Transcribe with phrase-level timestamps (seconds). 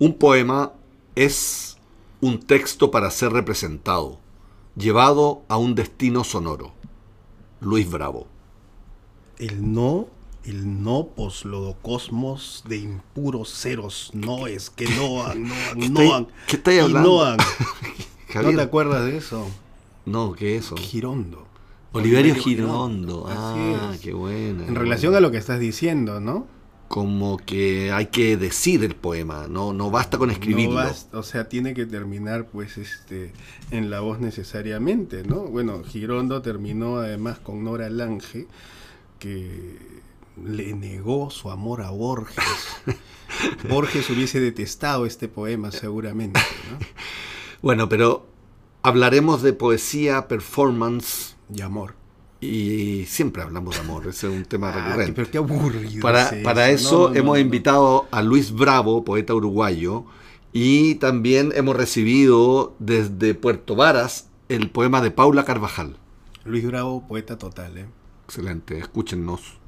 [0.00, 0.72] Un poema
[1.14, 1.76] es
[2.22, 4.18] un texto para ser representado,
[4.74, 6.72] llevado a un destino sonoro.
[7.60, 8.26] Luis Bravo.
[9.38, 10.08] El no,
[10.42, 17.36] el no poslodocosmos de impuros ceros, no es que no, no, no, ¿Qué estáis hablando?
[18.34, 19.46] ¿No te acuerdas de eso?
[20.06, 20.78] No, ¿qué es eso?
[20.78, 21.46] Girondo.
[21.92, 23.26] Oliverio, Girondo.
[23.28, 24.66] Ah, qué buena.
[24.66, 26.46] En relación a lo que estás diciendo, ¿no?
[26.90, 30.82] Como que hay que decir el poema, no, no basta con escribirlo.
[31.12, 33.32] o sea, tiene que terminar pues este
[33.70, 35.42] en la voz necesariamente, ¿no?
[35.42, 38.48] Bueno, Girondo terminó además con Nora Lange,
[39.20, 39.78] que
[40.44, 42.44] le negó su amor a Borges.
[43.68, 46.40] Borges hubiese detestado este poema seguramente,
[46.72, 46.78] ¿no?
[47.62, 48.26] Bueno, pero
[48.82, 51.99] hablaremos de poesía, performance y amor.
[52.40, 55.12] Y siempre hablamos de amor, ese es un tema ah, recurrente.
[55.12, 56.00] Pero qué aburrido.
[56.00, 60.04] Para, para eso hemos invitado a Luis Bravo, poeta uruguayo,
[60.52, 65.96] y también hemos recibido desde Puerto Varas el poema de Paula Carvajal.
[66.44, 67.78] Luis Bravo, poeta total.
[67.78, 67.86] ¿eh?
[68.24, 69.59] Excelente, escúchennos.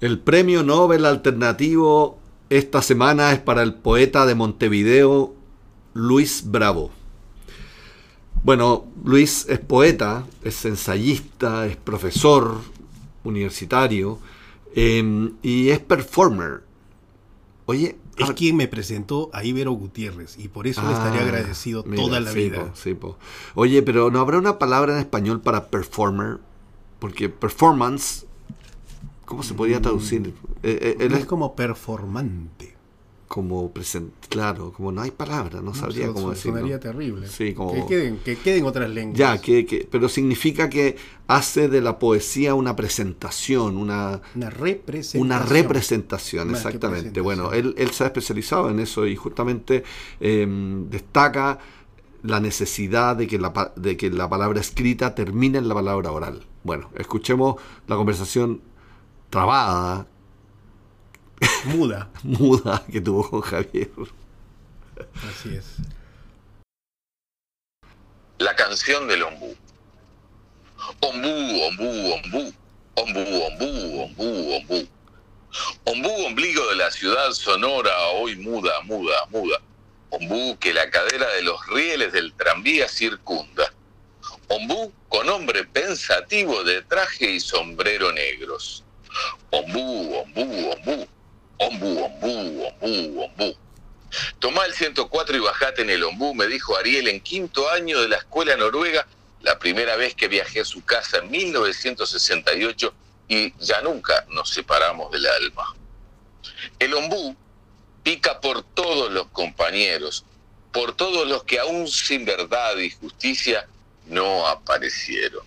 [0.00, 5.34] El premio Nobel alternativo esta semana es para el poeta de Montevideo,
[5.92, 6.90] Luis Bravo.
[8.42, 12.60] Bueno, Luis es poeta, es ensayista, es profesor
[13.24, 14.18] universitario
[14.74, 16.62] em, y es performer.
[17.66, 21.82] Oye, es quien me presentó a Ibero Gutiérrez y por eso le estaría ah, agradecido
[21.82, 22.72] toda la vida.
[23.54, 26.38] Oye, pero ¿no habrá una palabra en español para performer?
[26.98, 28.26] Porque performance
[29.30, 30.34] ¿Cómo se podría traducir?
[30.64, 32.74] Eh, eh, es como performante.
[33.28, 36.58] Como presente, claro, como no hay palabra, no, sabría cómo decirlo.
[36.58, 37.28] Sonaría terrible.
[37.28, 37.72] Sí, como...
[37.72, 39.16] que, queden, que queden otras lenguas.
[39.16, 40.96] Ya, que, pero significa que
[41.28, 45.22] hace de la poesía una presentación, una, una representación.
[45.22, 47.20] Una representación, exactamente.
[47.20, 49.84] Bueno, él, él, se ha especializado en eso y justamente
[50.18, 51.60] em, destaca
[52.24, 56.42] la necesidad de que la, de que la palabra escrita termine en la palabra oral.
[56.64, 58.60] Bueno, escuchemos la conversación
[59.30, 60.06] trabada.
[61.64, 62.10] Muda.
[62.22, 63.90] muda que tuvo con Javier.
[65.28, 65.76] Así es.
[68.38, 69.56] La canción del ombú.
[71.00, 72.54] Ombú, ombú, ombú.
[72.94, 74.88] Ombú, ombú, ombú, ombú.
[75.84, 79.60] Ombú, ombligo de la ciudad sonora, hoy muda, muda, muda.
[80.10, 83.72] Ombú que la cadera de los rieles del tranvía circunda.
[84.48, 88.84] Ombú con hombre pensativo de traje y sombrero negros.
[89.50, 91.08] Ombú, ombú, ombú.
[91.58, 93.56] Ombú, ombú, ombú, ombú.
[94.38, 98.08] Tomá el 104 y bajate en el ombú, me dijo Ariel en quinto año de
[98.08, 99.06] la escuela noruega,
[99.42, 102.94] la primera vez que viajé a su casa en 1968
[103.28, 105.74] y ya nunca nos separamos del alma.
[106.78, 107.36] El ombú
[108.02, 110.24] pica por todos los compañeros,
[110.72, 113.66] por todos los que aún sin verdad y justicia
[114.06, 115.44] no aparecieron.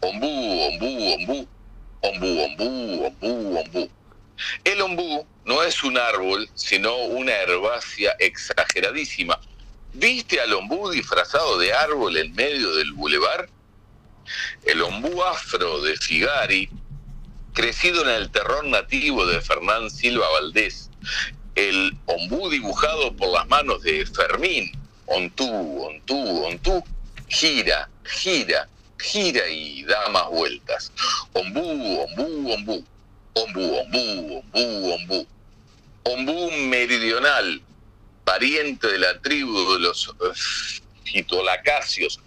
[0.00, 1.48] Ombú, ombú, ombú,
[2.04, 3.90] ombú, ombú, ombú, ombú.
[4.64, 9.38] El ombú no es un árbol, sino una herbácea exageradísima.
[9.92, 13.48] ¿Viste al ombú disfrazado de árbol en medio del bulevar?
[14.64, 16.68] El ombú afro de Figari,
[17.52, 20.90] crecido en el terror nativo de Fernán Silva Valdés.
[21.54, 24.72] El ombú dibujado por las manos de Fermín,
[25.06, 26.82] Ontú, Ontú, Ontú,
[27.28, 28.68] gira, gira,
[28.98, 30.92] gira y da más vueltas.
[31.32, 32.84] Ombú, ombú, ombú.
[33.34, 35.26] Ombú, ombú, ombú, ombú.
[36.04, 37.60] Ombú meridional,
[38.24, 40.14] pariente de la tribu de los
[41.04, 42.20] fitolacacios.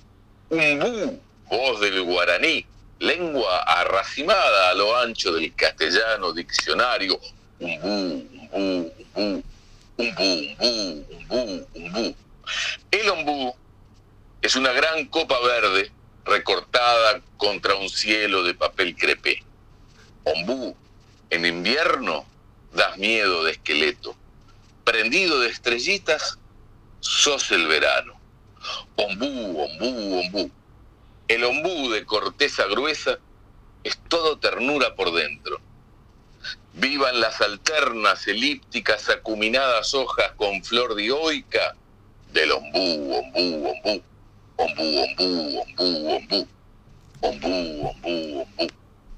[0.49, 1.19] Umbú,
[1.49, 2.65] voz del guaraní,
[2.99, 7.19] lengua arracimada a lo ancho del castellano diccionario.
[7.59, 9.43] Umbú, umbú, umbú.
[9.99, 10.23] Umbú,
[10.59, 12.15] umbú, umbú, umbú.
[12.91, 13.55] El ombú
[14.43, 15.91] es una gran copa verde
[16.27, 19.43] recortada contra un cielo de papel crepé.
[20.23, 20.75] Ombú,
[21.29, 22.25] en invierno
[22.73, 24.15] das miedo de esqueleto.
[24.83, 26.37] Prendido de estrellitas,
[26.99, 28.19] sos el verano.
[28.95, 30.51] Ombú, ombú, ombú.
[31.27, 33.19] El ombú de corteza gruesa
[33.83, 35.59] es todo ternura por dentro.
[36.73, 41.75] Vivan las alternas, elípticas, acuminadas hojas con flor dioica
[42.31, 44.03] del ombú, ombú, ombú
[44.57, 45.27] ombú, ombú,
[45.61, 45.87] ombú,
[46.17, 46.47] ombú,
[47.21, 47.57] ombú,
[47.87, 48.13] ombú,
[48.47, 48.73] ombú,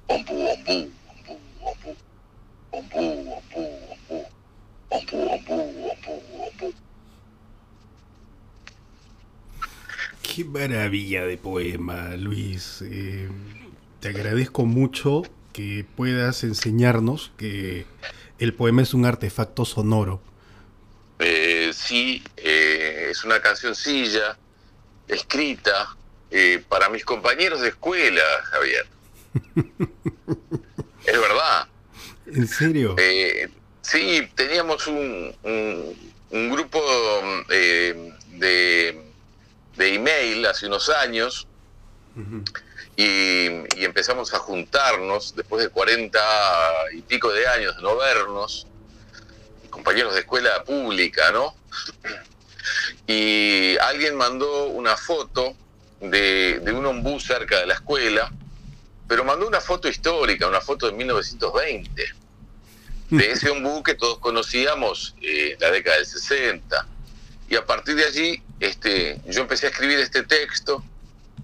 [0.07, 1.25] ombú, ombú, ombú,
[2.71, 3.63] ombú, ombú,
[3.99, 4.25] ombú,
[4.89, 5.57] ombú, ombú,
[5.89, 6.13] ombú,
[6.45, 6.73] ombú,
[10.45, 12.81] maravilla de poema, Luis.
[12.81, 13.29] Eh,
[13.99, 17.85] te agradezco mucho que puedas enseñarnos que
[18.39, 20.21] el poema es un artefacto sonoro.
[21.19, 24.37] Eh, sí, eh, es una cancioncilla
[25.09, 25.95] escrita
[26.69, 28.87] para mis compañeros de escuela, Javier.
[31.05, 31.67] es verdad.
[32.27, 32.95] ¿En serio?
[33.81, 35.35] sí, teníamos un,
[36.31, 36.79] un, grupo
[37.47, 39.09] de
[39.79, 41.47] de email hace unos años
[42.97, 43.47] y,
[43.81, 46.19] empezamos a juntarnos después de 40
[46.93, 48.67] y pico de años de no vernos,
[49.69, 51.55] compañeros de escuela pública, ¿no?
[53.07, 55.55] Y alguien mandó una foto
[56.01, 58.31] de, de un ombú cerca de la escuela,
[59.07, 62.03] pero mandó una foto histórica, una foto de 1920,
[63.09, 66.87] de ese ombú que todos conocíamos en la década del 60
[67.49, 70.83] y a partir de allí este, yo empecé a escribir este texto,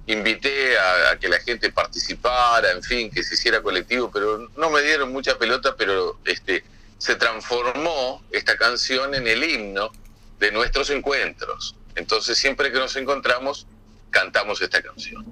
[0.06, 4.84] invité a, que la gente participara, en fin, que se hiciera colectivo, pero no me
[4.84, 6.64] dieron mucha pelota, pero este,
[7.00, 9.92] se transformó esta canción en el himno
[10.40, 11.76] de nuestros encuentros.
[11.96, 13.68] Entonces siempre que nos encontramos,
[14.10, 15.26] cantamos esta canción.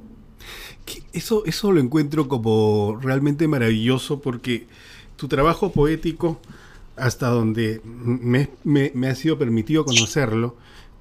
[1.13, 4.67] Eso, eso lo encuentro como realmente maravilloso porque
[5.15, 6.41] tu trabajo poético
[6.95, 10.55] hasta donde me, ha sido permitido conocerlo,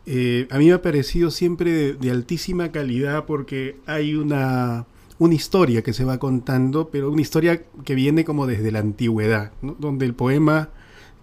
[0.07, 4.87] eh, a mí me ha parecido siempre de, altísima calidad porque hay una,
[5.19, 9.53] una, historia que se va contando, pero una historia que viene como desde la antigüedad,
[9.61, 10.71] donde el poema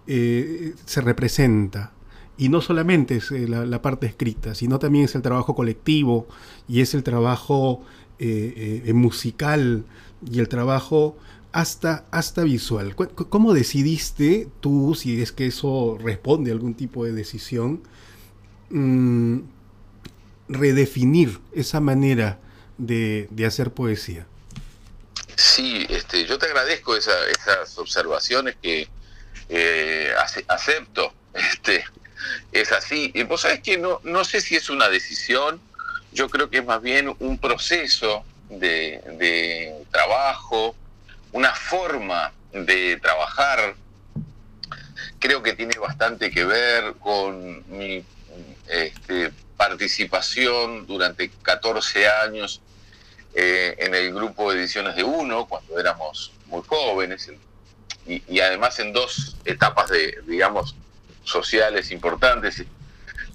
[0.06, 1.92] eh, se representa.
[2.40, 6.26] Y no solamente es eh, la, parte escrita, sino también es el trabajo colectivo
[6.66, 7.84] y es el trabajo
[8.92, 9.84] musical
[10.30, 11.16] y el trabajo
[11.52, 12.94] hasta, hasta visual.
[12.94, 17.82] ¿Cómo decidiste tú, si es que eso responde a algún tipo de decisión,
[18.70, 19.40] mm,
[20.48, 22.38] redefinir esa manera
[22.78, 24.26] de, hacer poesía?
[25.36, 28.88] Sí, este, yo te agradezco esas observaciones que
[29.48, 30.10] eh,
[30.48, 31.12] acepto.
[31.32, 31.84] Este,
[32.52, 33.10] es así.
[33.14, 35.60] Y vos sabés que no, no sé si es una decisión,
[36.12, 40.74] yo creo que es más bien un proceso de, trabajo,
[41.32, 43.74] una forma de trabajar,
[45.18, 48.04] creo que tiene bastante que ver con mi
[48.68, 52.60] este, participación durante 14 años
[53.34, 57.30] eh, en el grupo de ediciones de Uno, cuando éramos muy jóvenes,
[58.06, 60.74] y, además en dos etapas de, digamos,
[61.24, 62.60] sociales importantes.
[62.60, 62.66] Eh,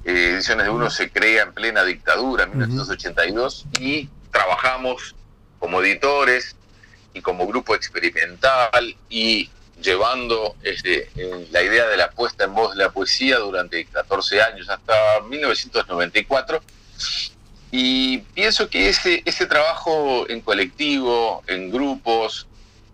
[0.05, 5.15] ediciones de Uno se crea en plena dictadura, en 1982, y trabajamos
[5.59, 6.55] como editores
[7.13, 9.49] y como grupo experimental y
[9.81, 11.09] llevando este,
[11.51, 16.61] la idea de la puesta en voz de la poesía durante 14 años, hasta 1994.
[17.71, 22.47] Y pienso que ese, ese trabajo en colectivo, en grupos,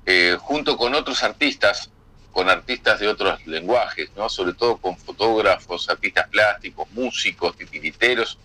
[0.06, 1.90] eh, junto con otros artistas,
[2.32, 4.30] con artistas de otros lenguajes, ¿no?
[4.30, 8.38] sobre todo con fotógrafos, artistas plásticos, músicos, titiriteros,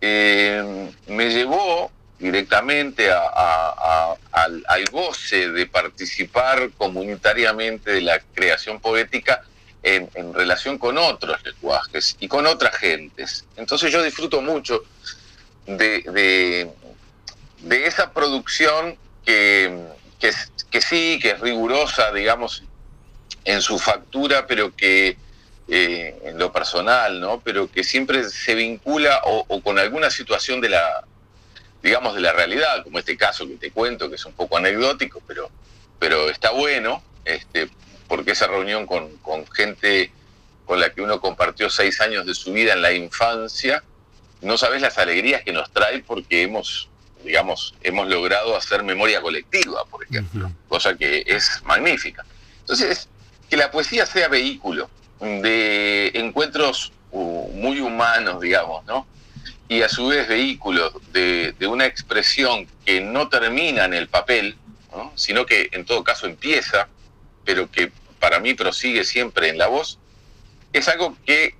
[0.00, 9.42] eh, me llevó directamente al, goce de participar comunitariamente de la creación poética
[9.82, 13.44] en, relación con otros lenguajes y con otras gentes.
[13.56, 14.82] Entonces yo disfruto mucho
[15.66, 16.70] de,
[17.62, 19.86] de, esa producción que,
[20.18, 22.62] que, sí, que es rigurosa, digamos,
[23.46, 25.16] en su factura, pero que
[25.68, 27.40] eh, en lo personal, ¿no?
[27.40, 31.06] Pero que siempre se vincula o con alguna situación de la,
[31.86, 35.22] digamos, de la realidad, como este caso que te cuento, que es un poco anecdótico,
[35.26, 35.48] pero,
[36.00, 37.70] pero está bueno, este,
[38.08, 39.08] porque esa reunión con,
[39.52, 40.10] gente
[40.64, 43.84] con la que uno compartió seis años de su vida en la infancia,
[44.40, 46.88] no sabes las alegrías que nos trae porque hemos,
[47.24, 52.24] digamos, hemos logrado hacer memoria colectiva, por ejemplo, cosa que es magnífica.
[52.60, 53.08] Entonces,
[53.48, 59.06] que la poesía sea vehículo de encuentros uh, muy humanos, digamos, ¿no?
[59.68, 64.56] y a su vez vehículos de, una expresión que no termina en el papel,
[65.14, 66.88] sino que en todo caso empieza,
[67.44, 69.98] pero que para mí prosigue siempre en la voz,
[70.72, 71.54] es algo que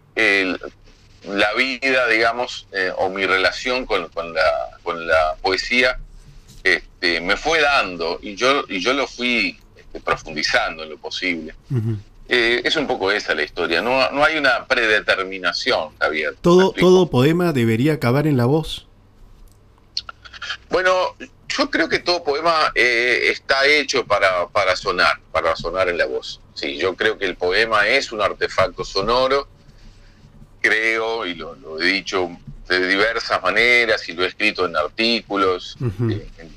[1.24, 5.98] la vida, digamos, eh, o mi relación con, la, poesía
[6.62, 9.58] este, me fue dando y yo, y yo lo fui
[10.00, 11.54] profundizando en lo posible.
[12.28, 16.34] Eh, es un poco esa la historia, no, no hay una predeterminación, Javier.
[16.40, 18.86] ¿Todo, ¿Todo poema debería acabar en la voz?
[20.68, 21.14] Bueno,
[21.48, 26.06] yo creo que todo poema eh, está hecho para, para sonar, para sonar en la
[26.06, 26.40] voz.
[26.54, 29.48] Sí, yo creo que el poema es un artefacto sonoro,
[30.60, 32.30] creo, y lo, he dicho
[32.68, 35.76] de diversas maneras y lo he escrito en artículos,
[36.10, 36.52] eh, en,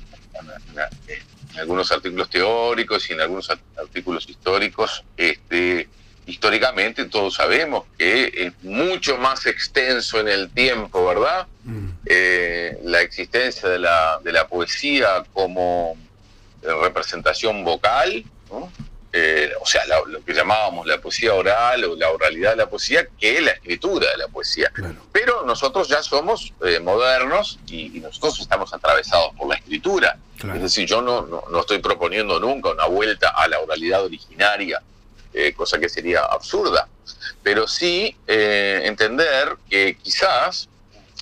[1.58, 5.04] algunos artículos teóricos y en algunos artículos históricos.
[5.16, 5.88] Este,
[6.26, 11.46] históricamente todos sabemos que es mucho más extenso en el tiempo, ¿verdad?
[11.64, 11.88] Mm.
[12.06, 15.96] Eh, la existencia de la, de la poesía como
[16.62, 18.70] representación vocal, ¿no?
[19.12, 23.08] Eh, o sea, lo que llamábamos la poesía oral o la oralidad de la poesía,
[23.18, 24.70] que es la escritura de la poesía.
[25.10, 30.16] Pero nosotros ya somos eh, modernos y, nosotros estamos atravesados por la escritura.
[30.54, 34.80] Es decir, yo no, no, estoy proponiendo nunca una vuelta a la oralidad originaria,
[35.34, 36.88] eh, cosa que sería absurda.
[37.42, 40.68] Pero sí entender que quizás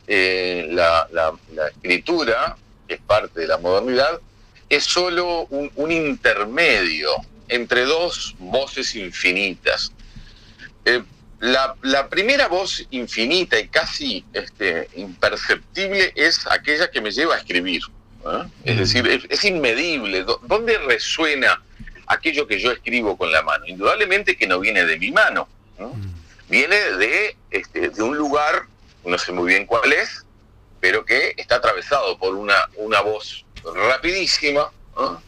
[0.07, 1.33] la, la,
[1.69, 4.21] escritura, que es parte de la modernidad,
[4.69, 7.11] es solo un, un intermedio
[7.49, 9.93] entre dos voces infinitas.
[10.85, 11.03] Eh,
[11.41, 17.83] la, primera voz infinita y casi este, imperceptible es aquella que me lleva a escribir.
[18.65, 20.25] Es decir, es, inmedible.
[20.43, 21.63] ¿Dónde resuena
[22.07, 23.67] aquello que yo escribo con la mano?
[23.67, 25.49] Indudablemente que no viene de mi mano.
[26.49, 28.67] Viene de, este, de un lugar,
[29.05, 30.25] no sé muy bien cuál es,
[30.81, 34.71] pero que está atravesado por una, una voz rapidísima,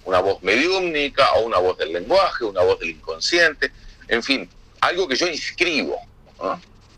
[0.04, 3.70] una voz mediúmnica o una voz del lenguaje, una voz del inconsciente,
[4.08, 4.48] en fin,
[4.80, 6.00] algo que yo inscribo.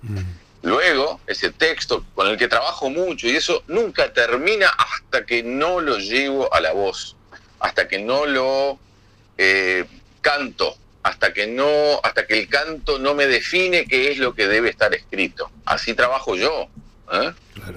[0.03, 0.19] Mm.
[0.63, 5.81] Luego, ese texto con el que trabajo mucho y eso nunca termina hasta que no
[5.81, 7.17] lo llevo a la voz,
[7.59, 8.79] hasta que no lo
[9.39, 9.85] eh,
[10.21, 14.47] canto, hasta que no, hasta que el canto no me define qué es lo que
[14.47, 15.51] debe estar escrito.
[15.65, 16.69] Así trabajo yo,
[17.13, 17.33] ¿eh?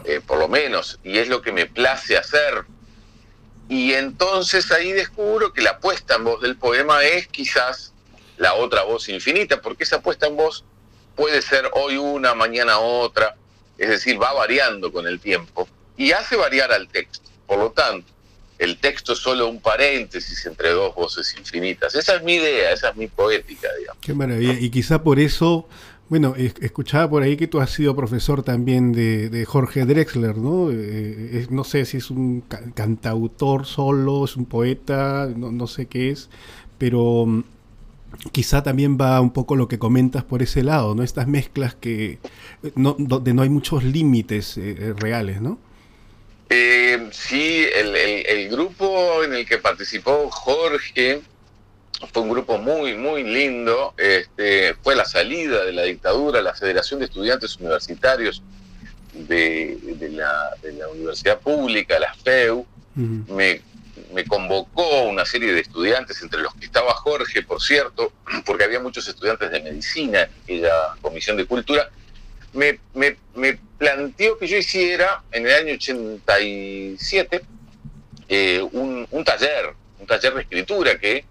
[0.05, 2.65] Eh, por lo menos, y es lo que me place hacer
[3.67, 7.93] y entonces ahí descubro que la puesta en voz del poema es quizás
[8.37, 10.63] la otra voz infinita, porque esa puesta en voz
[11.15, 13.35] puede ser hoy una, mañana otra,
[13.77, 15.67] es decir, va variando con el tiempo
[15.97, 17.29] y hace variar al texto.
[17.47, 18.11] Por lo tanto,
[18.57, 21.95] el texto es solo un paréntesis entre dos voces infinitas.
[21.95, 24.01] Esa es mi idea, esa es mi poética, digamos.
[24.01, 24.53] Qué maravilla.
[24.59, 25.67] Y quizá por eso
[26.07, 30.69] bueno, escuchaba por ahí que tú has sido profesor también de, Jorge Drexler, ¿no?
[30.71, 32.41] Eh, no sé si es un
[32.75, 36.29] cantautor solo, es un poeta, no, sé qué es,
[36.77, 37.43] pero mm,
[38.31, 41.01] quizá también va un poco lo que comentas por ese lado, ¿no?
[41.01, 42.19] Estas mezclas que
[42.75, 45.57] no, donde no hay muchos límites eh, eh, reales, ¿no?
[47.11, 51.21] sí, el grupo en el que participó Jorge
[52.11, 53.93] fue un grupo muy, muy lindo.
[53.97, 58.41] Este, fue la salida de la dictadura, la Federación de Estudiantes Universitarios
[59.13, 60.55] de, la,
[60.91, 63.61] Universidad Pública, la FEU, me,
[64.27, 68.11] convocó una serie de estudiantes, entre los que estaba Jorge, por cierto,
[68.45, 71.89] porque había muchos estudiantes de medicina en aquella comisión de cultura.
[72.53, 73.17] Me, me,
[73.77, 77.41] planteó que yo hiciera en el año 87
[78.29, 81.25] eh, un, un taller, un taller de escritura que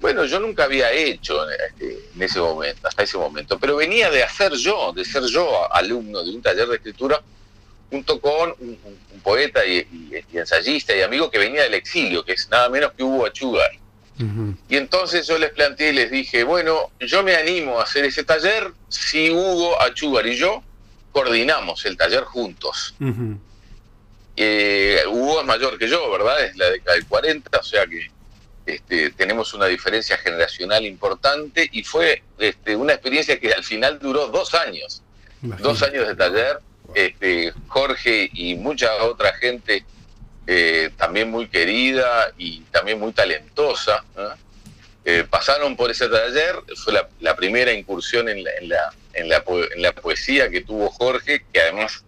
[0.00, 4.52] bueno, yo nunca había hecho en ese momento, hasta ese momento, pero venía de hacer
[4.52, 7.20] yo, de ser yo alumno de un taller de escritura
[7.90, 8.78] junto con un,
[9.22, 9.86] poeta y,
[10.32, 13.72] ensayista y amigo que venía del exilio, que es nada menos que Hugo Achugar.
[14.68, 18.24] Y entonces yo les planteé y les dije, bueno, yo me animo a hacer ese
[18.24, 20.62] taller si Hugo Achugar y yo
[21.12, 22.94] coordinamos el taller juntos.
[24.36, 26.44] Eh, Hugo es mayor que yo, ¿verdad?
[26.44, 28.10] Es la década del 40, o sea que
[28.68, 34.28] este, tenemos una diferencia generacional importante y fue este, una experiencia que al final duró
[34.28, 35.02] dos años,
[35.40, 36.60] dos años de taller.
[36.94, 39.84] Este, Jorge y mucha otra gente
[40.46, 44.04] eh, también muy querida y también muy talentosa
[45.04, 46.56] eh, pasaron por ese taller.
[46.76, 49.44] Fue la, primera incursión en la, en, la, en, la,
[49.74, 52.04] en la poesía que tuvo Jorge, que además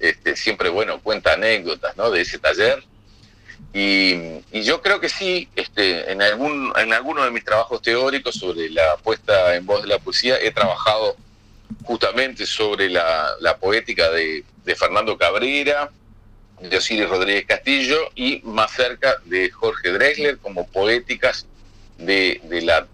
[0.00, 2.10] este, siempre bueno cuenta anécdotas ¿no?
[2.10, 2.82] de ese taller.
[3.72, 8.68] Y, yo creo que sí, este, en, algún, en alguno de mis trabajos teóricos sobre
[8.68, 11.16] la puesta en voz de la poesía he trabajado
[11.84, 14.44] justamente sobre la, poética de,
[14.76, 15.90] Fernando Cabrera,
[16.60, 21.46] de Osiris Rodríguez Castillo y más cerca de Jorge Drexler como poéticas
[21.98, 22.86] de, la,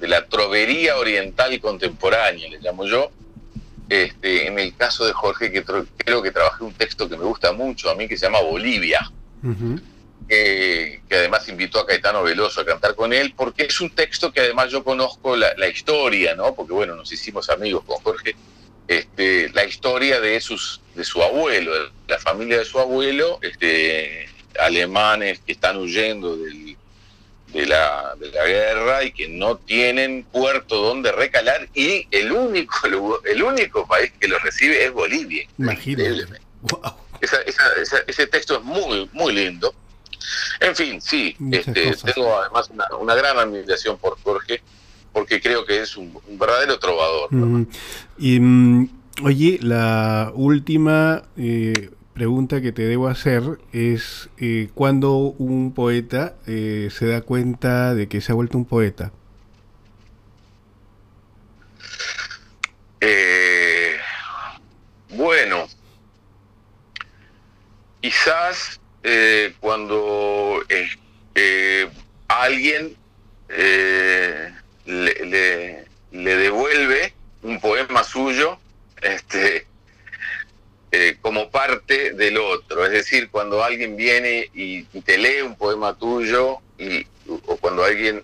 [0.00, 3.10] de la trovería oriental contemporánea, le llamo yo.
[3.88, 7.52] Este, en el caso de Jorge, que creo que trabajé un texto que me gusta
[7.52, 9.10] mucho a mí, que se llama Bolivia
[10.30, 14.40] que además invitó a Caetano Veloso a cantar con él, porque es un texto que
[14.40, 16.54] además yo conozco la, historia, ¿no?
[16.54, 18.36] Porque bueno, nos hicimos amigos con Jorge,
[18.86, 24.28] este, la historia de, sus, de su abuelo, de la familia de su abuelo, este,
[24.60, 26.76] alemanes que están huyendo del,
[27.52, 33.20] de, la, de la guerra y que no tienen puerto donde recalar y el único,
[33.24, 35.44] el único país que los recibe es Bolivia.
[35.58, 36.40] Imagínate.
[38.06, 39.74] ese texto es muy, muy lindo.
[40.60, 44.62] En fin, sí, este, tengo además una, gran admiración por Jorge,
[45.12, 47.30] porque creo que es un, verdadero trovador.
[48.18, 48.88] Y mm,
[49.24, 56.88] oye, la última eh, pregunta que te debo hacer es eh, cuando un poeta eh,
[56.90, 59.12] se da cuenta de que se ha vuelto un poeta.
[65.12, 65.66] bueno,
[68.00, 70.62] quizás eh, cuando
[71.34, 71.88] eh,
[72.28, 72.94] alguien
[73.48, 74.52] eh,
[74.84, 78.58] le, devuelve un poema suyo
[79.00, 79.66] este,
[81.22, 82.84] como parte del otro.
[82.84, 88.22] Es decir, cuando alguien viene y, te lee un poema tuyo y, o cuando alguien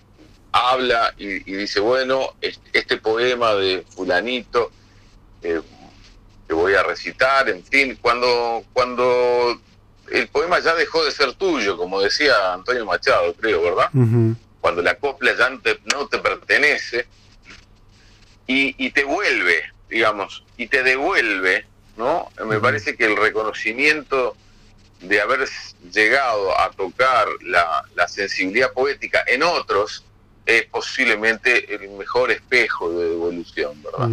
[0.51, 4.71] habla y, dice, bueno, este, poema de fulanito
[5.41, 5.61] que
[6.53, 9.59] voy a recitar, en fin, cuando, cuando
[10.11, 13.89] el poema ya dejó de ser tuyo, como decía Antonio Machado, creo, ¿verdad?
[14.61, 17.07] Cuando la copla ya no te, pertenece
[18.45, 21.65] y, te vuelve, digamos, y te devuelve,
[21.97, 22.29] ¿no?
[22.45, 24.35] Me parece que el reconocimiento
[25.01, 25.47] de haber
[25.91, 30.03] llegado a tocar la, sensibilidad poética en otros
[30.45, 34.09] es posiblemente el mejor espejo de devolución, ¿verdad?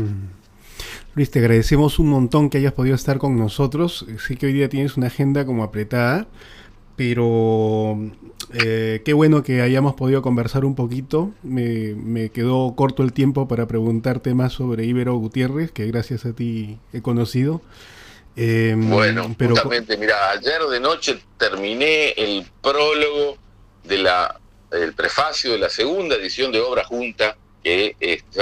[1.15, 4.05] Luis, te agradecemos un montón que hayas podido estar con nosotros.
[4.19, 6.27] Sé que hoy día tienes una agenda como apretada,
[6.97, 7.97] pero
[8.53, 11.31] eh, qué bueno que hayamos podido conversar un poquito.
[11.45, 16.81] Me, quedó corto el tiempo para preguntarte más sobre Ibero Gutiérrez, que gracias a ti
[16.93, 17.63] he conocido.
[18.35, 19.55] Em, bueno, pero...
[19.55, 23.39] justamente, mira, ayer de noche terminé el prólogo
[23.85, 24.41] de la,
[24.73, 27.97] el prefacio de la segunda edición de Obra Junta que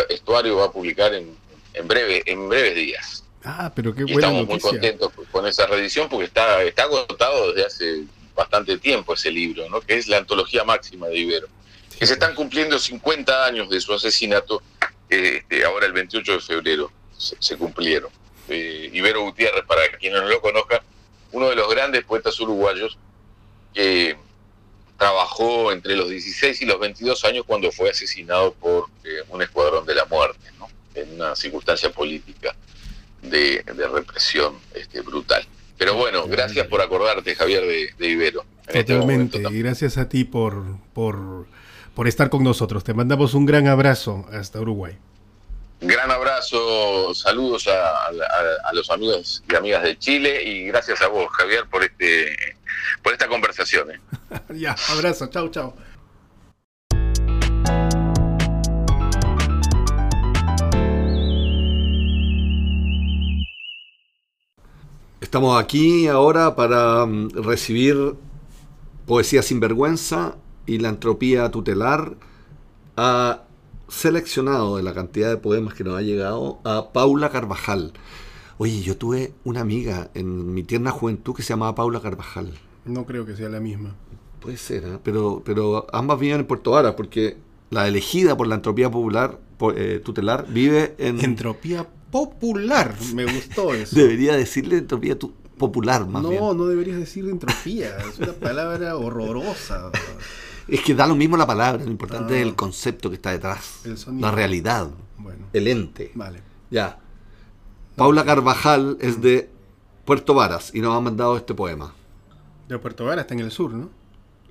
[0.09, 1.42] Estuario va a publicar en
[1.75, 3.25] en breve, en breves días.
[3.45, 7.67] Ah, pero qué buena Estamos muy contentos con esa reedición porque está, está agotado desde
[7.67, 8.05] hace
[8.35, 9.81] bastante tiempo ese libro, ¿no?
[9.81, 11.49] que es la antología máxima de Ibero.
[11.99, 14.63] Que se están cumpliendo 50 años de su asesinato,
[15.09, 18.11] este, ahora el 28 de febrero se, cumplieron.
[18.49, 20.81] Eh, Ibero Gutiérrez, para quienes no lo conozcan,
[21.33, 22.99] uno de los grandes poetas uruguayos
[23.75, 24.17] que
[24.99, 29.85] trabajó entre los 16 y los 22 años cuando fue asesinado por eh, un escuadrón
[29.85, 30.32] de la muerte
[31.23, 32.55] una circunstancia política
[33.23, 35.45] de, represión este, brutal.
[35.79, 38.45] Pero bueno, gracias por acordarte, Javier, de, Ibero.
[38.67, 41.47] Este Totalmente, y gracias a ti por, por,
[41.95, 42.85] por estar con nosotros.
[42.85, 44.97] Te mandamos un gran abrazo hasta Uruguay.
[45.81, 51.67] Gran abrazo, saludos a, los amigos y amigas de Chile y gracias a vos, Javier,
[51.69, 52.57] por este
[53.03, 53.91] por esta conversación.
[53.91, 54.01] ¿eh?
[54.55, 55.75] ya, abrazo, chao, chao.
[65.33, 68.17] Estamos aquí ahora para mm, recibir
[69.07, 72.19] Poesía sin vergüenza y la entropía tutelar.
[72.99, 73.45] Ha
[73.89, 77.95] seleccionado de la cantidad de poemas que nos ha llegado a Paula Carvajal.
[78.59, 82.53] Oye, yo tuve una amiga en mi tierna juventud que se llamaba Paula Carvajal.
[82.85, 83.95] No creo que sea la misma.
[84.39, 84.99] Puede ser, ¿eh?
[85.03, 87.39] pero, pero ambas viven en Puerto Vara, porque
[87.71, 89.41] la elegida por la entropía popular
[89.77, 91.25] eh, tutelar vive en...
[91.25, 92.95] Entropía popular.
[93.13, 93.97] Me gustó eso.
[93.97, 95.19] Debería decirle entropía
[95.59, 96.41] popular, más no, bien.
[96.41, 97.97] No, deberías decir entropía.
[97.99, 99.91] es una palabra horrorosa.
[100.69, 102.57] Es que da lo mismo la palabra, lo importante es el ah.
[102.57, 103.81] concepto que está detrás.
[104.13, 104.91] la realidad.
[105.19, 105.47] Bueno.
[105.53, 106.13] El ente.
[106.15, 106.41] Vale.
[106.71, 107.01] Ya.
[107.97, 109.51] Paula Carvajal es de
[110.05, 111.93] Puerto Varas y nos ha mandado este poema.
[112.69, 113.91] De Puerto Varas está en el sur, ¿no?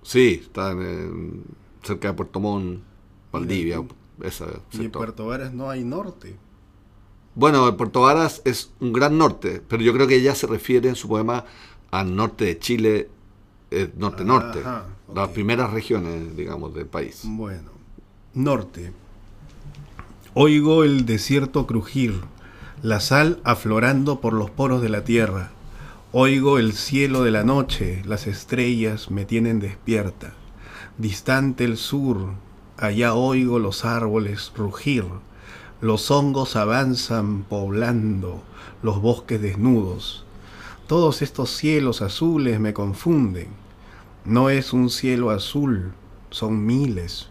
[0.03, 0.75] Sí, está
[1.81, 2.83] cerca de Puerto Montt,
[3.31, 3.81] Valdivia.
[4.73, 6.35] y en Puerto Varas no hay norte.
[7.33, 10.95] Bueno, Puerto Varas es un gran norte, pero yo creo que ella se refiere en
[10.95, 11.45] su poema
[11.89, 13.09] al norte de Chile,
[13.95, 14.61] norte-norte,
[15.13, 17.21] las primeras regiones, digamos, del país.
[17.23, 17.69] Bueno,
[18.33, 18.91] norte.
[20.33, 22.19] Oigo el desierto crujir,
[22.81, 25.51] la sal aflorando por los poros de la tierra.
[26.11, 30.33] Oigo el cielo de la noche, las estrellas me tienen despierta.
[30.97, 32.33] Distante el sur,
[32.77, 35.05] allá oigo los árboles rugir
[35.81, 38.43] los hongos avanzan poblando
[38.83, 40.23] los bosques desnudos.
[40.85, 43.47] Todos estos cielos azules me confunden.
[44.23, 45.93] No es un cielo azul,
[46.29, 47.29] son miles.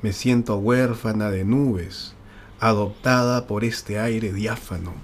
[0.00, 2.14] Me siento huérfana de nubes,
[2.60, 4.94] adoptada por este aire diáfano.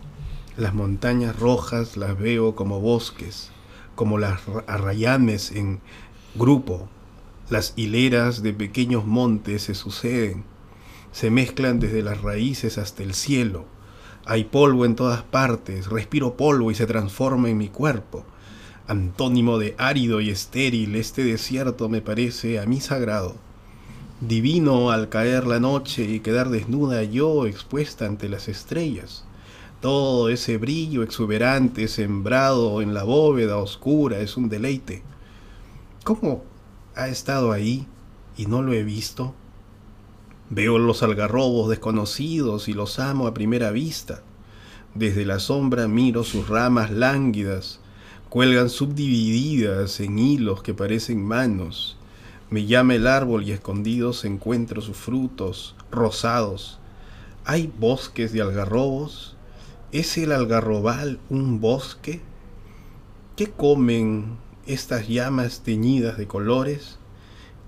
[0.57, 3.51] Las montañas rojas las veo como bosques,
[3.97, 5.81] como las arrayames en
[6.35, 6.89] grupo.
[7.51, 10.45] Las hileras de pequeños montes se suceden
[11.19, 13.65] se mezclan desde las raíces hasta el cielo,
[14.25, 18.25] Hay polvo en todas partes, respiro polvo y se transforma en mi cuerpo.
[18.87, 23.35] Antónimo de árido y estéril, este desierto me parece a mí sagrado.
[24.21, 29.25] Divino al caer la noche y quedar desnuda yo expuesta ante las estrellas.
[29.81, 35.03] Todo ese brillo exuberante sembrado en la bóveda oscura es un deleite.
[36.05, 36.45] ¿Cómo
[36.95, 37.89] ha estado ahí
[38.37, 39.35] y no lo he visto?
[40.51, 44.23] Veo los algarrobos desconocidos y los amo a primera vista.
[44.95, 47.81] Desde la sombra miro sus ramas lánguidas,
[48.31, 51.99] cuelgan subdivididas en hilos que parecen manos.
[52.49, 56.79] Me llama el árbol y escondidos encuentro sus frutos rosados.
[57.45, 59.37] ¿Hay bosques de algarrobos?
[59.93, 62.23] ¿Es el algarrobal un bosque?
[63.37, 66.99] ¿Qué comen estas llamas teñidas de colores?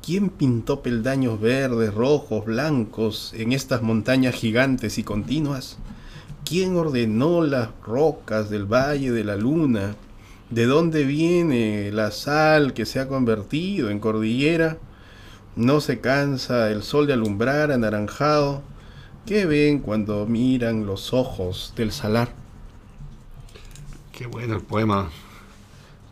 [0.05, 5.77] ¿Quién pintó peldaños verdes, rojos, blancos en estas montañas gigantes y continuas?
[6.45, 9.95] ¿Quién ordenó las rocas del Valle de la Luna?
[10.49, 14.79] ¿De dónde viene la sal que se ha convertido en cordillera?
[15.55, 18.63] No se cansa el sol de alumbrar anaranjado.
[19.27, 22.33] ¿Qué ven cuando miran los ojos del salar?
[24.13, 25.11] Qué bueno el poema.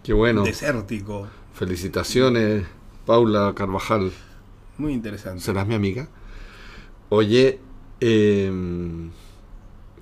[0.02, 0.44] Qué bueno.
[0.44, 1.26] Desértico.
[1.54, 2.64] Felicitaciones,
[3.08, 4.12] Paula Carvajal.
[4.76, 5.40] Muy interesante.
[5.40, 6.08] ¿Serás mi amiga?
[7.08, 7.58] Oye,
[8.00, 9.08] em,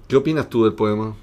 [0.09, 1.15] ¿qué opinas tú del poema?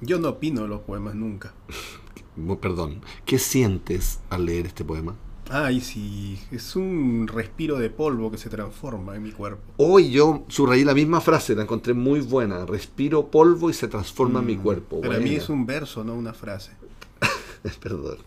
[0.00, 1.54] Yo no opino los poemas nunca.
[2.60, 5.14] Perdón, ¿qué sientes al leer este poema?
[5.48, 9.62] Ay, sí, es un respiro de polvo que se transforma en mi cuerpo.
[9.76, 12.66] Hoy yo subrayé la misma frase, la encontré muy buena.
[12.66, 15.00] Respiro polvo y se transforma en mi Mm, cuerpo.
[15.02, 16.72] Para mí es un verso, no una frase.
[17.80, 18.18] Perdón.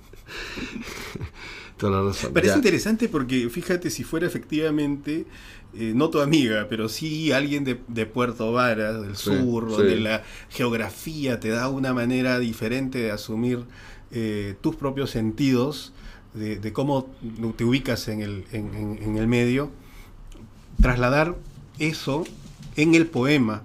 [1.79, 2.31] Toda la razón.
[2.33, 5.25] Pero es interesante porque fíjate si fuera efectivamente,
[5.73, 9.77] eh, no tu amiga, pero sí alguien de, de Puerto Varas, del Sí, sur, sí.
[9.77, 13.63] donde la geografía te da una manera diferente de asumir
[14.11, 15.93] eh, tus propios sentidos,
[16.33, 17.09] de, de cómo
[17.55, 19.71] te ubicas en el, en- en- en el medio,
[20.81, 21.35] trasladar
[21.79, 22.23] eso
[22.75, 23.63] en el poema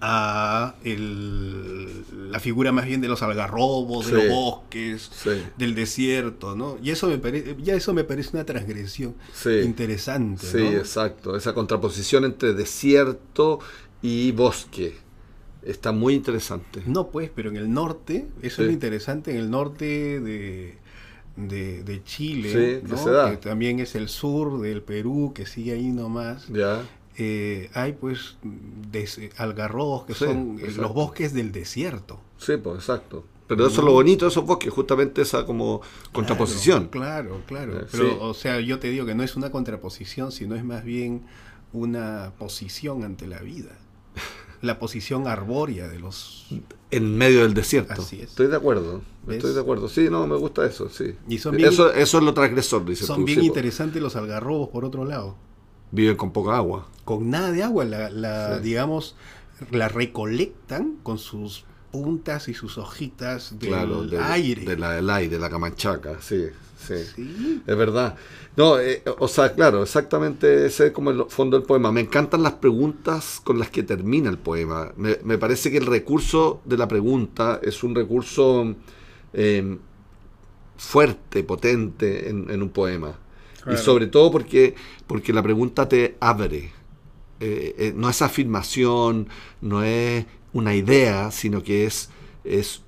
[0.00, 6.54] a el- la figura más bien de los algarrobos, de los bosques, Sí, del desierto,
[6.54, 6.78] ¿no?
[6.82, 9.60] Y eso me parece, ya eso me parece una transgresión sí.
[9.64, 10.70] interesante, Sí, ¿no?
[10.70, 11.36] exacto.
[11.36, 13.58] Esa contraposición entre desierto
[14.02, 14.94] y bosque
[15.62, 16.82] está muy interesante.
[16.86, 20.74] No, pues, pero en el norte, eso es lo interesante, en el norte de,
[21.36, 23.04] de, de Chile, ¿no?
[23.30, 26.82] que también es el sur del Perú, que sigue ahí nomás, Ya.
[27.18, 28.38] Eh, hay pues
[28.90, 30.82] des- algarrobos que Sí, son eh, exacto.
[30.82, 32.20] los bosques del desierto.
[32.38, 33.24] Sí, pues exacto.
[33.48, 35.80] Pero eso es lo bonito de esos bosques, justamente esa como
[36.12, 36.88] contraposición.
[36.88, 37.80] Claro, claro.
[37.80, 38.16] Eh, Pero, sí.
[38.20, 41.24] o sea, yo te digo que no es una contraposición, sino es más bien
[41.72, 43.70] una posición ante la vida.
[44.60, 46.46] La posición arbórea de los...
[46.90, 48.02] En medio del desierto.
[48.02, 48.30] Así es.
[48.30, 49.02] Estoy de acuerdo.
[49.26, 49.36] ¿Ves?
[49.38, 49.88] Estoy de acuerdo.
[49.88, 51.14] Sí, no, me gusta eso, sí.
[51.28, 53.24] Y son bien, Eso, eso es lo transgresor, dices son tú.
[53.24, 53.54] bien sí, po.
[53.54, 55.36] interesantes los algarrobos, por otro lado.
[55.90, 56.86] Viven con poca agua.
[57.04, 58.62] Con nada de agua, la, la, Sí.
[58.64, 59.16] digamos,
[59.70, 64.64] la recolectan con sus puntas y sus hojitas del claro, del aire.
[64.64, 66.44] De la, del aire, la camanchaca, sí,
[66.78, 66.94] sí.
[67.16, 67.62] Sí.
[67.66, 68.16] Es verdad.
[68.56, 71.90] No, eh, o sea, claro, exactamente ese es como el fondo del poema.
[71.90, 74.92] Me encantan las preguntas con las que termina el poema.
[74.96, 78.74] Me, me parece que el recurso de la pregunta es un recurso
[79.32, 79.78] eh,
[80.76, 83.14] fuerte, potente en, en un poema.
[83.68, 83.80] Claro.
[83.80, 84.74] Y sobre todo porque,
[85.06, 86.72] porque la pregunta te abre.
[87.40, 89.28] Eh, eh, no es afirmación,
[89.60, 92.10] no es una idea, sino que es,
[92.44, 92.82] es,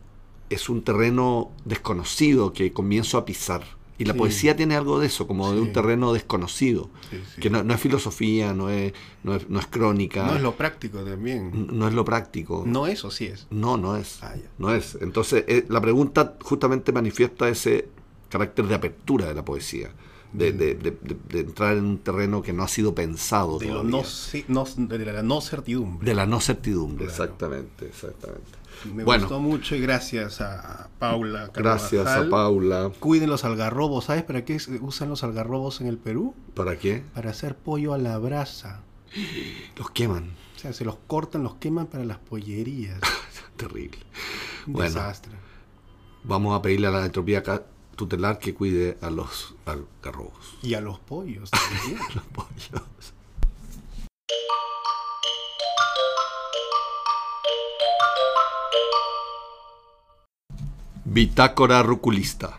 [0.48, 3.62] es un terreno desconocido que comienzo a pisar.
[3.98, 4.18] Y la Sí.
[4.18, 7.80] poesía tiene algo de eso, como de un terreno desconocido, Sí, que no, no es
[7.80, 11.68] filosofía, no es, no es, no es crónica, No es lo práctico también.
[11.70, 12.64] no es lo práctico.
[12.66, 13.46] No eso sí es.
[13.50, 14.18] No, no es.
[14.22, 14.34] Ah.
[14.56, 14.96] No es.
[15.02, 17.88] Entonces, eh, la pregunta justamente manifiesta ese
[18.30, 19.90] carácter de apertura de la poesía,
[20.32, 23.66] de, de- de- de- de entrar en un terreno que no ha sido pensado De,
[23.66, 23.90] todavía.
[23.90, 26.06] no, ce- no- de la no certidumbre.
[26.06, 27.24] De la no certidumbre, Claro.
[27.24, 28.50] exactamente, exactamente.
[28.94, 29.24] Me bueno.
[29.24, 31.50] gustó mucho y gracias a Paula.
[31.52, 32.28] Gracias a Carvajal.
[32.30, 32.92] Paula.
[32.98, 34.06] Cuiden los algarrobos.
[34.06, 36.34] ¿Sabes para qué usan los algarrobos en el Perú?
[36.54, 37.02] ¿Para qué?
[37.12, 38.80] Para hacer pollo a la brasa.
[39.76, 40.30] Los queman.
[40.56, 43.00] O sea, se los cortan, los queman para las pollerías.
[43.56, 43.98] Terrible.
[44.66, 44.88] Un Bueno.
[44.88, 45.32] desastre.
[46.24, 47.42] Vamos a pedirle a la entropía
[48.00, 50.56] tutelar que cuide a los algarrobos.
[50.62, 51.50] Y a los pollos
[51.82, 52.00] también.
[52.14, 53.12] Los pollos.
[61.04, 62.58] Bitácora ruculista.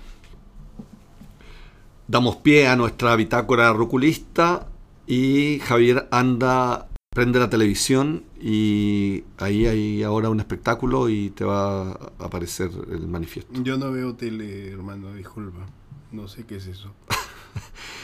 [2.07, 4.67] Damos pie a nuestra bitácora ruculista
[5.07, 11.91] y Javier anda prende la televisión y ahí hay ahora un espectáculo y te va
[11.91, 13.61] a aparecer el manifiesto.
[13.61, 15.67] Yo no veo tele, hermano, disculpa.
[16.11, 16.91] No sé qué es eso.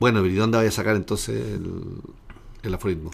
[0.00, 2.00] Bueno, ¿y dónde voy a sacar entonces el,
[2.64, 3.12] el aforismo?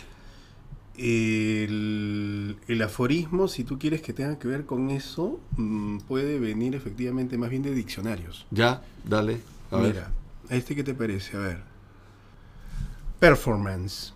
[0.96, 6.74] El, el aforismo, si tú quieres que tenga que ver con eso, mm, puede venir
[6.74, 8.46] efectivamente más bien de diccionarios.
[8.50, 9.42] Ya, dale.
[9.70, 9.94] A ver.
[9.94, 10.12] Mira,
[10.48, 11.36] ¿a este qué te parece?
[11.36, 11.62] A ver.
[13.20, 14.14] Performance,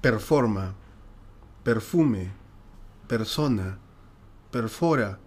[0.00, 0.74] performa,
[1.62, 2.32] perfume,
[3.06, 3.78] persona,
[4.50, 5.18] perfora,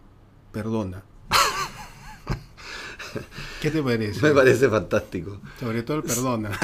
[0.52, 1.04] perdona.
[3.62, 4.22] ¿Qué te parece?
[4.22, 5.40] Me parece fantástico.
[5.60, 6.52] Sobre todo el perdona.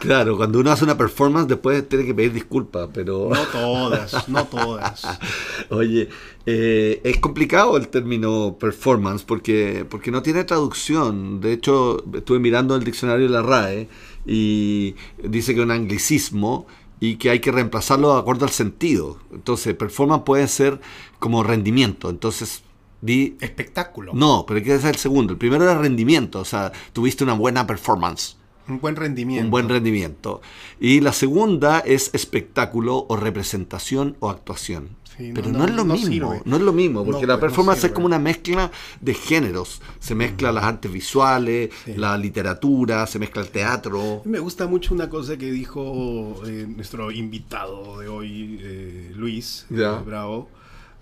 [0.00, 3.30] Claro, cuando uno hace una performance después tiene que pedir disculpas, pero...
[3.30, 5.02] No todas, no todas.
[5.70, 6.08] Oye,
[6.46, 11.40] eh, es complicado el término performance porque, porque no tiene traducción.
[11.40, 13.88] De hecho, estuve mirando el diccionario de la RAE
[14.24, 16.66] y dice que es un anglicismo
[17.00, 19.18] y que hay que reemplazarlo de acuerdo al sentido.
[19.32, 20.80] Entonces, performance puede ser
[21.18, 22.10] como rendimiento.
[22.10, 22.62] Entonces,
[23.00, 23.36] di...
[23.40, 24.12] Espectáculo.
[24.14, 25.32] No, pero hay que ser el segundo.
[25.32, 28.37] El primero era rendimiento, o sea, tuviste una buena performance.
[28.68, 29.44] Un buen rendimiento.
[29.44, 30.40] Un buen rendimiento.
[30.78, 34.90] Y la segunda es espectáculo o representación o actuación.
[35.16, 36.42] Sí, Pero no, es lo mismo, sirve.
[36.44, 39.82] no es lo mismo, porque la pues, performance es como una mezcla de géneros.
[39.98, 41.94] Se mezcla las artes visuales, Sí.
[41.96, 44.22] la literatura, se mezcla el teatro.
[44.24, 49.82] Me gusta mucho una cosa que dijo eh, nuestro invitado de hoy, eh, Luis eh,
[50.06, 50.48] Bravo,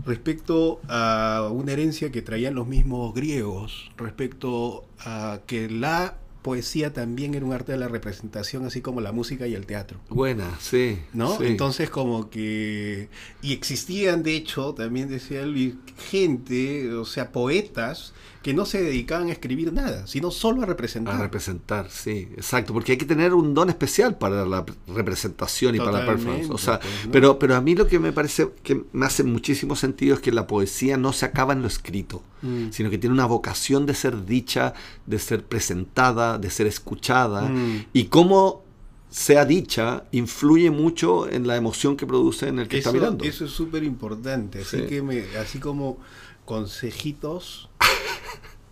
[0.06, 6.16] respecto a una herencia que traían los mismos griegos, respecto a que la
[6.46, 9.98] poesía también era un arte de la representación, así como la música y el teatro.
[10.08, 10.96] Buena, sí.
[11.12, 11.38] ¿No?
[11.38, 11.46] sí.
[11.46, 13.08] Entonces como que...
[13.42, 18.12] Y existían, de hecho, también decía Luis, gente, o sea, poetas,
[18.46, 21.16] que no se dedicaban a escribir nada, sino solo a representar.
[21.16, 25.78] A representar, sí, exacto, porque hay que tener un don especial para la representación y
[25.78, 26.48] para la performance.
[26.50, 27.10] O sea, pues, ¿no?
[27.10, 30.30] pero, pero a mí lo que me parece que me hace muchísimo sentido es que
[30.30, 32.70] la poesía no se acaba en lo escrito, Mm.
[32.70, 34.74] sino que tiene una vocación de ser dicha,
[35.06, 37.86] de ser presentada, de ser escuchada, Mm.
[37.92, 38.62] y cómo
[39.10, 43.24] sea dicha influye mucho en la emoción que produce en el que Eso, está mirando.
[43.24, 44.60] eso es súper importante.
[44.60, 44.86] Así Sí.
[44.86, 45.98] que me, así como
[46.44, 47.68] consejitos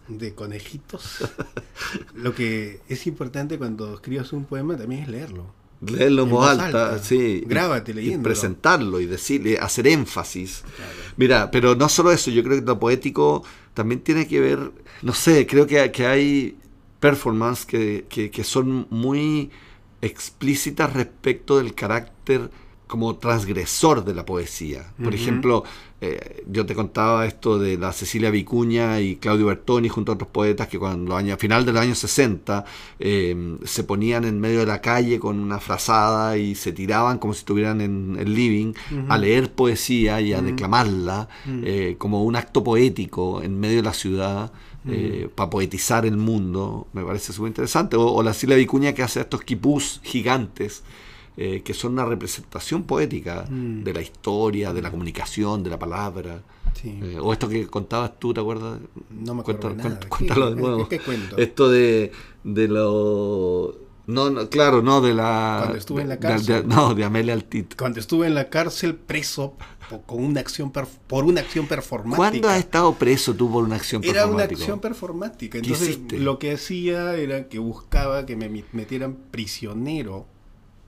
[0.09, 1.19] de conejitos.
[2.15, 5.47] Lo que es importante cuando escribas un poema también es leerlo.
[5.81, 6.99] Leerlo en voz alta, alta.
[7.03, 7.43] sí.
[7.47, 8.23] Grábate leyéndolo.
[8.23, 10.63] presentarlo y decirle, hacer énfasis.
[11.17, 15.13] Mira, pero no solo eso, yo creo que lo poético también tiene que ver, no
[15.13, 16.57] sé, creo que, que hay
[17.01, 19.51] performances que, que- que son muy
[20.01, 22.51] explícitas respecto del carácter
[22.87, 24.93] como transgresor de la poesía.
[25.03, 25.65] Por ejemplo,
[26.01, 30.29] eh, yo te contaba esto de la Cecilia Vicuña y Claudio Bertoni junto a otros
[30.29, 32.65] poetas que cuando a final de los años 60
[32.99, 37.33] eh, se ponían en medio de la calle con una frazada y se tiraban como
[37.33, 38.75] si estuvieran en el living
[39.09, 43.95] a leer poesía y a declamarla eh, como un acto poético en medio de la
[43.95, 44.53] ciudad
[45.35, 46.87] para poetizar el mundo.
[46.93, 47.97] Me parece súper interesante.
[47.97, 50.83] O, o la Cecilia Vicuña que hace estos quipús gigantes
[51.37, 53.83] eh, que son una representación poética Mm.
[53.85, 56.43] de la historia, de la comunicación, de la palabra.
[56.81, 56.99] Sí.
[57.03, 58.79] Eh, o esto que contabas tú, ¿te acuerdas?
[59.11, 60.01] No me acuerdo Cuéntalo- de nada.
[60.01, 60.89] cuént- ¿Qué- Cuéntalo de nuevo.
[60.89, 61.37] qué cuento?
[61.39, 62.13] Esto de,
[62.45, 63.79] de lo...
[64.07, 65.61] No, no, claro, no, de la...
[65.63, 66.69] Cuando estuve en la de- de- cárcel.
[66.69, 67.75] no, de Amelia Altit.
[67.77, 69.57] Cuando estuve en la cárcel preso
[70.07, 72.17] con una acción perf- por una acción performática.
[72.17, 74.61] ¿Cuándo has estado preso tú por una acción Era una performática?
[74.61, 75.61] acción performática.
[75.61, 80.27] ¿Qué Entonces, lo que hacía era que buscaba que me metieran prisionero,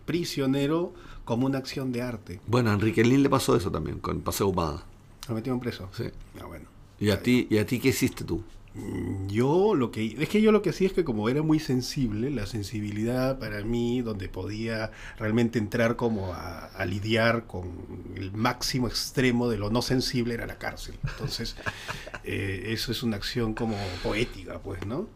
[0.06, 2.40] prisionero como una acción de arte.
[2.46, 4.84] Bueno, a Enrique Lin le pasó eso también, con Paseo Humada.
[5.28, 5.88] Me metieron preso.
[5.92, 6.04] Sí.
[6.40, 6.66] Ah, bueno.
[6.98, 8.42] ¿Y a ti, y a ti qué hiciste tú?
[8.74, 11.58] Mm, Yo lo que es que yo lo que hacía es que como era muy
[11.58, 17.68] sensible, la sensibilidad para mí, donde podía realmente entrar como a, a lidiar con
[18.14, 20.94] el máximo extremo de lo no sensible era la cárcel.
[21.04, 21.56] Entonces,
[22.24, 25.08] eh, eso es una acción como poética, pues, ¿no?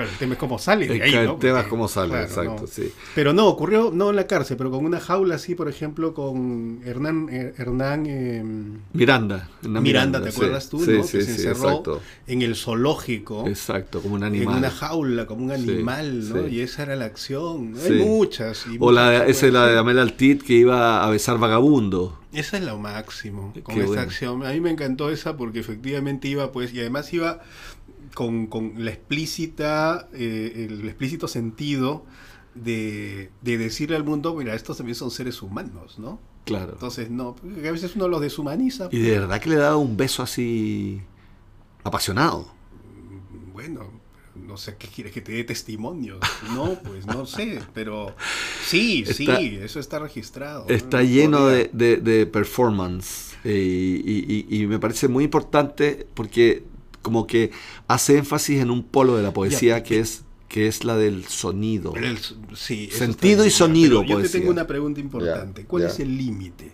[0.00, 2.62] Claro, el tema es cómo sale de ahí, el tema es cómo sale, claro, exacto,
[2.62, 2.66] no.
[2.66, 2.92] sí.
[3.14, 6.80] Pero no, ocurrió no en la cárcel, pero con una jaula así, por ejemplo, con
[6.84, 9.48] Hernán, eh, Hernán em, Miranda.
[9.62, 10.36] Miranda, ¿te sí.
[10.36, 10.82] acuerdas tú?
[10.82, 11.02] Sí, ¿no?
[11.02, 12.00] sí, que se sí, encerró exacto.
[12.26, 13.46] en el zoológico.
[13.46, 14.56] Exacto, como un En animal.
[14.58, 16.48] una jaula, como un animal, ¿no?
[16.48, 17.74] Y esa era la acción.
[17.84, 18.66] Hay muchas.
[18.66, 19.78] y O la, esa es la de.
[19.78, 22.18] Amelia Altit que iba a besar vagabundo.
[22.32, 24.00] Esa es lo máximo, con Qué bueno.
[24.02, 24.46] acción.
[24.46, 27.40] A mí me encantó esa porque efectivamente iba, pues, y además iba
[28.14, 32.04] con, con la explícita, eh, el explícito sentido
[32.54, 36.20] de, de decirle al mundo, mira, estos también son seres humanos, ¿no?
[36.44, 36.72] Claro.
[36.72, 38.88] Entonces, no, a veces uno los deshumaniza.
[38.90, 41.00] Y de verdad que le daba un beso así
[41.84, 42.52] apasionado.
[43.52, 43.90] Bueno,
[44.34, 46.18] no sé, ¿qué quieres que te dé testimonio?
[46.54, 48.14] No, pues no sé, pero
[48.64, 50.66] sí, Está- sí, eso está registrado.
[50.68, 56.64] Está lleno de, de- de performance eh, y, y- y me parece muy importante porque
[57.02, 57.50] como que
[57.88, 59.82] hace énfasis en un polo de la poesía Ya.
[59.82, 61.94] que es que es la del sonido.
[61.94, 62.18] El-
[62.56, 65.62] sí, Sentido y sonido, pero Yo te tengo una pregunta importante.
[65.62, 65.88] Ya, ¿Cuál ya.
[65.90, 66.72] es el límite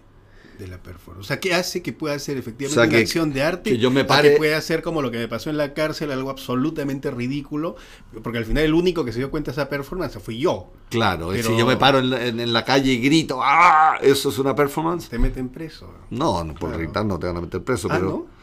[0.58, 1.26] de la performance?
[1.26, 3.70] O sea, ¿qué hace que pueda ser efectivamente O sea, una que- acción de arte?
[3.72, 6.10] que yo me pare- que pueda ser como lo que me pasó en la cárcel,
[6.10, 7.76] algo absolutamente ridículo,
[8.22, 10.72] porque al final el único que se dio cuenta de esa performance fui yo.
[10.88, 13.98] Claro, Pero- si yo me paro en la, en- en la calle y grito, ¡ah!
[14.00, 15.10] ¿Eso es una performance?
[15.10, 15.92] Te meten preso.
[16.08, 16.78] No, no por Claro.
[16.78, 18.35] gritar no te van a meter preso, Ah, pero ¿no?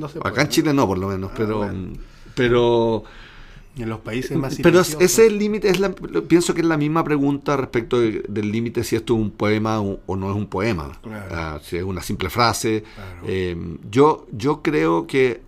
[0.00, 1.88] No se acá puede, en Chile no, por lo menos, Ah, pero bueno.
[2.34, 3.04] pero
[3.76, 7.56] En los países más Pero ese límite es la, pienso que es la misma pregunta
[7.56, 10.98] respecto de- del límite si esto es un poema o, o no es un poema,
[11.02, 11.26] Claro.
[11.34, 12.82] Ah, si es una simple frase.
[12.94, 13.20] Claro.
[13.26, 13.56] Eh,
[13.90, 15.40] yo, yo creo que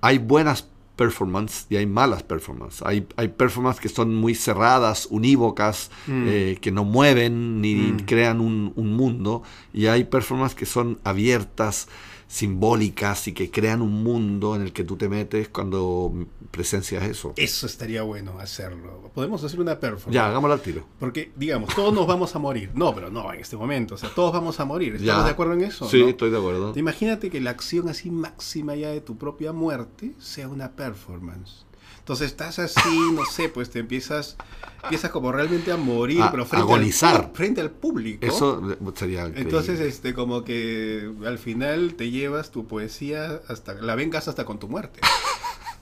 [0.00, 2.82] hay buenas performances y hay malas performances.
[2.84, 6.24] Hay, hay performances que son muy cerradas, unívocas, Mm.
[6.28, 7.96] eh, que no mueven ni Mm.
[8.06, 11.88] crean un, un mundo, y hay performances que son abiertas,
[12.32, 16.12] simbólicas y que crean un mundo en el que tú te metes cuando
[16.50, 17.34] presencias eso.
[17.36, 19.10] Eso estaría bueno hacerlo.
[19.14, 20.14] Podemos hacer una performance.
[20.14, 20.82] Ya, hagámoslo al tiro.
[20.98, 22.70] Porque, digamos, todos nos vamos a morir.
[22.74, 23.96] No, pero no en este momento.
[23.96, 24.94] O sea, todos vamos a morir.
[24.96, 25.24] ¿Estamos Ya.
[25.26, 25.86] de acuerdo en eso?
[25.90, 26.08] Sí, no?
[26.08, 26.72] estoy de acuerdo.
[26.74, 31.66] Imagínate que la acción así máxima ya de tu propia muerte sea una performance.
[32.02, 34.36] Entonces estás así, no sé, pues te empiezas,
[34.82, 37.14] empiezas como realmente a morir, A pero frente agonizar.
[37.26, 38.26] Al, frente al público.
[38.26, 38.60] Eso
[38.96, 39.40] sería increíble.
[39.42, 44.58] Entonces, este, como que al final te llevas tu poesía hasta, la vengas hasta con
[44.58, 44.98] tu muerte.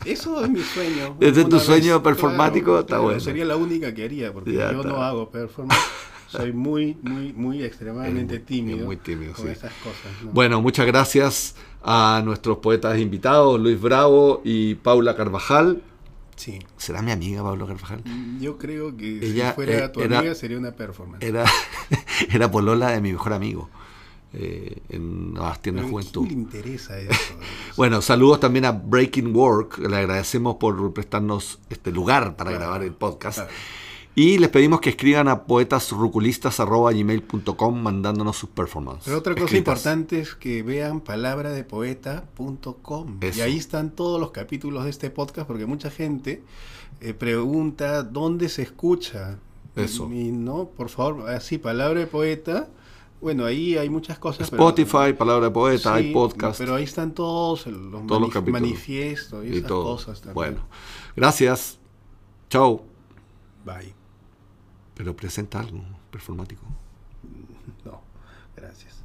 [0.04, 1.16] Eso es mi sueño.
[1.20, 3.18] Es tu Una sueño performático, está bueno.
[3.18, 4.88] Sería la única que haría, porque Ya yo está.
[4.92, 5.80] no hago performance.
[6.28, 8.84] Soy muy, muy, muy extremadamente Es muy- tímido.
[8.86, 9.52] muy tímido, con sí.
[9.52, 10.22] esas cosas.
[10.22, 10.32] ¿no?
[10.32, 15.82] Bueno, muchas gracias a nuestros poetas invitados, Luis Bravo y Paula Carvajal.
[16.40, 16.58] Sí.
[16.78, 18.02] ¿Será mi amiga Paula Carvajal?
[18.40, 21.22] Yo creo que Ella, si fuera eh, tu era- amiga sería una performance.
[21.22, 21.44] Era,
[22.32, 23.68] era polola de mi mejor amigo
[24.32, 26.26] eh, en Nuevas Tiendas de Pero ¿a Juventud.
[26.26, 27.34] ¿Quién le interesa eso?
[27.76, 29.78] Bueno, saludos también a Breaking Work.
[29.78, 33.38] Le agradecemos por prestarnos este lugar para Claro, grabar el podcast.
[33.40, 33.52] claro.
[34.22, 39.04] Y les pedimos que escriban a poetasruculistas.gmail.com mandándonos sus performances.
[39.06, 39.78] Pero otra cosa escritas.
[39.78, 43.18] importante es que vean palabradepoeta.com.
[43.34, 46.42] Y ahí están todos los capítulos de este podcast porque mucha gente
[47.00, 49.38] eh, pregunta dónde se escucha.
[49.76, 50.10] Eso.
[50.12, 52.68] Y no, por favor, así, palabra de poeta.
[53.20, 54.50] Bueno, ahí hay muchas cosas.
[54.50, 56.58] pero- Spotify, Palabra de Poeta, Sí, hay podcast.
[56.58, 59.84] Pero ahí están todos los, Todos manif- manifiestos y, y esas todo.
[59.84, 60.34] cosas también.
[60.34, 60.60] Bueno,
[61.16, 61.78] gracias.
[62.48, 62.82] Chao.
[63.64, 63.99] Bye.
[65.00, 66.62] Pero presenta algo performático.
[67.86, 68.02] No,
[68.54, 69.02] gracias.